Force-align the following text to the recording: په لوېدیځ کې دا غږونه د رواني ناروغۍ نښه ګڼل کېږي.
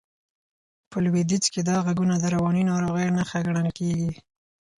په 0.89 0.97
لوېدیځ 1.03 1.43
کې 1.53 1.61
دا 1.69 1.77
غږونه 1.85 2.15
د 2.19 2.25
رواني 2.35 2.63
ناروغۍ 2.71 3.07
نښه 3.17 3.39
ګڼل 3.45 3.67
کېږي. 3.77 4.11